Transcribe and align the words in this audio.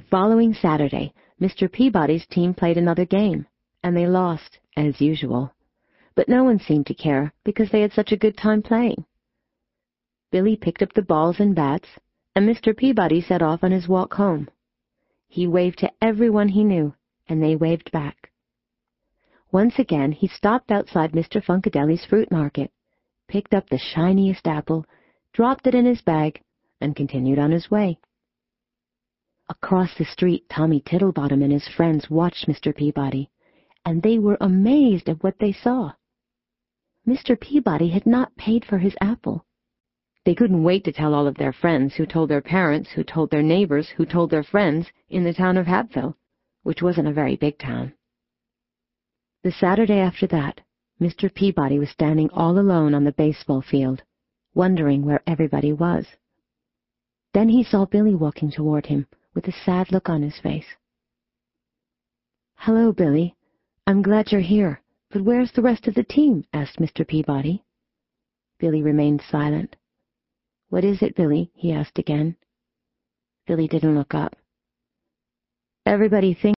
The 0.00 0.06
following 0.06 0.54
Saturday, 0.54 1.12
Mr. 1.38 1.70
Peabody's 1.70 2.26
team 2.26 2.54
played 2.54 2.78
another 2.78 3.04
game, 3.04 3.46
and 3.82 3.94
they 3.94 4.06
lost, 4.06 4.58
as 4.74 4.98
usual. 4.98 5.52
But 6.14 6.26
no 6.26 6.42
one 6.42 6.58
seemed 6.58 6.86
to 6.86 6.94
care 6.94 7.34
because 7.44 7.70
they 7.70 7.82
had 7.82 7.92
such 7.92 8.10
a 8.10 8.16
good 8.16 8.34
time 8.34 8.62
playing. 8.62 9.04
Billy 10.30 10.56
picked 10.56 10.80
up 10.80 10.94
the 10.94 11.02
balls 11.02 11.38
and 11.38 11.54
bats, 11.54 11.86
and 12.34 12.48
Mr. 12.48 12.74
Peabody 12.74 13.20
set 13.20 13.42
off 13.42 13.62
on 13.62 13.72
his 13.72 13.88
walk 13.88 14.14
home. 14.14 14.48
He 15.28 15.46
waved 15.46 15.80
to 15.80 15.92
everyone 16.00 16.48
he 16.48 16.64
knew, 16.64 16.94
and 17.28 17.42
they 17.42 17.54
waved 17.54 17.92
back. 17.92 18.30
Once 19.52 19.78
again 19.78 20.12
he 20.12 20.28
stopped 20.28 20.72
outside 20.72 21.12
Mr. 21.12 21.44
Funkadeli's 21.44 22.06
fruit 22.06 22.30
market, 22.30 22.72
picked 23.28 23.52
up 23.52 23.68
the 23.68 23.76
shiniest 23.76 24.46
apple, 24.46 24.86
dropped 25.34 25.66
it 25.66 25.74
in 25.74 25.84
his 25.84 26.00
bag, 26.00 26.40
and 26.80 26.96
continued 26.96 27.38
on 27.38 27.50
his 27.50 27.70
way. 27.70 27.98
Across 29.50 29.98
the 29.98 30.04
street, 30.04 30.48
Tommy 30.48 30.80
Tittlebottom 30.80 31.42
and 31.42 31.50
his 31.50 31.66
friends 31.66 32.08
watched 32.08 32.46
Mr. 32.46 32.72
Peabody, 32.72 33.30
and 33.84 34.00
they 34.00 34.16
were 34.16 34.36
amazed 34.40 35.08
at 35.08 35.24
what 35.24 35.40
they 35.40 35.50
saw. 35.50 35.94
Mr. 37.04 37.38
Peabody 37.38 37.88
had 37.88 38.06
not 38.06 38.36
paid 38.36 38.64
for 38.64 38.78
his 38.78 38.94
apple. 39.00 39.44
They 40.24 40.36
couldn't 40.36 40.62
wait 40.62 40.84
to 40.84 40.92
tell 40.92 41.14
all 41.14 41.26
of 41.26 41.34
their 41.34 41.52
friends, 41.52 41.96
who 41.96 42.06
told 42.06 42.30
their 42.30 42.40
parents, 42.40 42.92
who 42.92 43.02
told 43.02 43.32
their 43.32 43.42
neighbors, 43.42 43.88
who 43.88 44.06
told 44.06 44.30
their 44.30 44.44
friends, 44.44 44.86
in 45.08 45.24
the 45.24 45.34
town 45.34 45.56
of 45.56 45.66
Happville, 45.66 46.14
which 46.62 46.80
wasn't 46.80 47.08
a 47.08 47.12
very 47.12 47.34
big 47.34 47.58
town. 47.58 47.92
The 49.42 49.50
Saturday 49.50 49.98
after 49.98 50.28
that, 50.28 50.60
Mr. 51.00 51.32
Peabody 51.34 51.80
was 51.80 51.90
standing 51.90 52.30
all 52.30 52.56
alone 52.56 52.94
on 52.94 53.02
the 53.02 53.10
baseball 53.10 53.62
field, 53.62 54.04
wondering 54.54 55.04
where 55.04 55.24
everybody 55.26 55.72
was. 55.72 56.06
Then 57.34 57.48
he 57.48 57.64
saw 57.64 57.84
Billy 57.84 58.14
walking 58.14 58.52
toward 58.52 58.86
him 58.86 59.08
with 59.34 59.46
a 59.46 59.52
sad 59.64 59.92
look 59.92 60.08
on 60.08 60.22
his 60.22 60.38
face. 60.38 60.66
Hello, 62.56 62.92
Billy. 62.92 63.36
I'm 63.86 64.02
glad 64.02 64.30
you're 64.30 64.40
here, 64.40 64.82
but 65.10 65.22
where's 65.22 65.52
the 65.52 65.62
rest 65.62 65.88
of 65.88 65.94
the 65.94 66.04
team? 66.04 66.44
asked 66.52 66.78
Mr. 66.78 67.06
Peabody. 67.06 67.64
Billy 68.58 68.82
remained 68.82 69.22
silent. 69.30 69.76
What 70.68 70.84
is 70.84 71.02
it, 71.02 71.16
Billy? 71.16 71.50
he 71.54 71.72
asked 71.72 71.98
again. 71.98 72.36
Billy 73.46 73.66
didn't 73.66 73.96
look 73.96 74.14
up. 74.14 74.36
Everybody 75.86 76.34
thinks 76.34 76.58